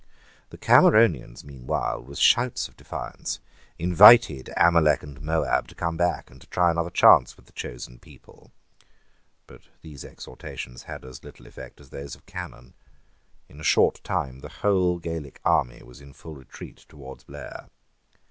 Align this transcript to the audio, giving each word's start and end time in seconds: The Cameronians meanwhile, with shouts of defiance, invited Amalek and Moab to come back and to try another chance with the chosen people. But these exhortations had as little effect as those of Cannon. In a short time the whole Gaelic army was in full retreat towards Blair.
The 0.49 0.57
Cameronians 0.57 1.43
meanwhile, 1.43 2.01
with 2.01 2.17
shouts 2.17 2.67
of 2.67 2.75
defiance, 2.75 3.39
invited 3.77 4.49
Amalek 4.57 5.03
and 5.03 5.21
Moab 5.21 5.67
to 5.67 5.75
come 5.75 5.95
back 5.95 6.31
and 6.31 6.41
to 6.41 6.47
try 6.47 6.71
another 6.71 6.89
chance 6.89 7.37
with 7.37 7.45
the 7.45 7.51
chosen 7.51 7.99
people. 7.99 8.49
But 9.45 9.61
these 9.83 10.03
exhortations 10.03 10.85
had 10.89 11.05
as 11.05 11.23
little 11.23 11.45
effect 11.45 11.79
as 11.79 11.91
those 11.91 12.15
of 12.15 12.25
Cannon. 12.25 12.73
In 13.47 13.59
a 13.59 13.63
short 13.63 14.03
time 14.03 14.39
the 14.39 14.49
whole 14.49 14.97
Gaelic 14.97 15.39
army 15.45 15.83
was 15.83 16.01
in 16.01 16.13
full 16.13 16.33
retreat 16.33 16.77
towards 16.89 17.23
Blair. 17.23 17.69